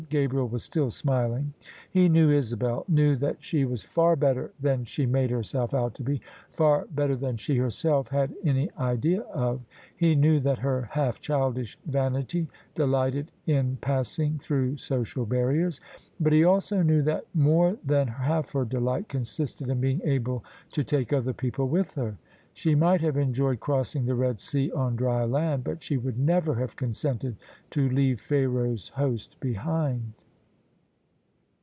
Gabriel 0.09 0.47
was 0.49 0.63
still 0.63 0.91
smiling. 0.91 1.53
He 1.89 2.09
knew 2.09 2.31
Isabel: 2.31 2.83
knew 2.89 3.15
that 3.17 3.41
she 3.41 3.63
was 3.65 3.83
far 3.83 4.17
better 4.17 4.51
than 4.59 4.83
she 4.83 5.05
made 5.05 5.29
herself 5.29 5.73
out 5.73 5.93
to 5.93 6.03
be— 6.03 6.19
far 6.59 6.85
better 6.91 7.15
than 7.15 7.37
she 7.37 7.55
herself 7.57 8.09
had 8.09 8.33
any 8.43 8.69
idea 8.77 9.21
of. 9.21 9.61
He 9.95 10.15
knew 10.15 10.39
that 10.41 10.57
her 10.57 10.89
half 10.93 11.21
childish 11.21 11.77
vanity 11.85 12.47
delighted 12.75 13.31
in 13.45 13.77
pass 13.77 14.17
ing 14.19 14.37
through 14.39 14.77
social 14.77 15.25
barriers: 15.25 15.79
but 16.19 16.33
he 16.33 16.43
also 16.43 16.81
knew 16.81 17.03
that 17.03 17.27
more 17.33 17.77
than 17.85 18.07
half 18.07 18.51
her 18.51 18.65
delight 18.65 19.07
consisted 19.07 19.69
in 19.69 19.79
being 19.79 20.01
able 20.03 20.43
to 20.71 20.83
take 20.83 21.13
other 21.13 21.31
people 21.33 21.69
with 21.69 21.93
her. 21.93 22.17
She 22.53 22.75
might 22.75 22.99
have 22.99 23.15
enjoyed 23.15 23.61
crossing 23.61 24.05
the 24.07 24.13
Red 24.15 24.37
Sea 24.37 24.73
on 24.73 24.97
dry 24.97 25.23
land; 25.23 25.63
but 25.63 25.81
she 25.81 25.95
would 25.95 26.19
never 26.19 26.55
have 26.55 26.75
consented 26.75 27.37
to 27.69 27.87
leave 27.89 28.19
Pharaoh's 28.19 28.89
host 28.89 29.39
behind. 29.39 30.11